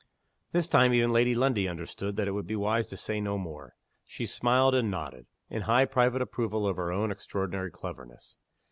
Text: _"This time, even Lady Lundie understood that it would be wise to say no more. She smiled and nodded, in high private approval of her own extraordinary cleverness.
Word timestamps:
_"This 0.51 0.67
time, 0.67 0.95
even 0.95 1.11
Lady 1.11 1.35
Lundie 1.35 1.67
understood 1.67 2.15
that 2.15 2.27
it 2.27 2.31
would 2.31 2.47
be 2.47 2.55
wise 2.55 2.87
to 2.87 2.97
say 2.97 3.21
no 3.21 3.37
more. 3.37 3.75
She 4.07 4.25
smiled 4.25 4.73
and 4.73 4.89
nodded, 4.89 5.27
in 5.47 5.61
high 5.61 5.85
private 5.85 6.23
approval 6.23 6.65
of 6.67 6.77
her 6.77 6.91
own 6.91 7.11
extraordinary 7.11 7.69
cleverness. 7.69 8.35